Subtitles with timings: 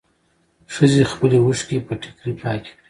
[0.73, 2.79] ښځې خپلې اوښکې په ټيکري پاکې کړې.